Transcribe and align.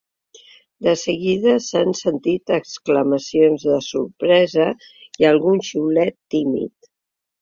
De 0.85 0.93
seguida 1.01 1.51
s’han 1.65 1.91
sentit 1.99 2.53
exclamacions 2.57 3.67
de 3.73 3.77
sorpresa 3.91 4.69
i 5.25 5.29
algun 5.33 5.63
xiulet 5.69 6.19
tímid. 6.37 6.75